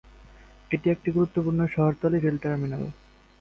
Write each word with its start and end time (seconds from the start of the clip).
এটি 0.71 0.87
একটি 0.89 1.09
গুরুত্বপূর্ণ 1.11 1.59
শহরতলি 1.67 2.17
রেল 2.19 2.37
টার্মিনাল। 2.37 2.83